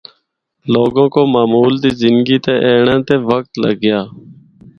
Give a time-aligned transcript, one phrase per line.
[0.73, 3.99] لوگاں کو معمول دی زندگی تے اینڑے تے وقت لگیا۔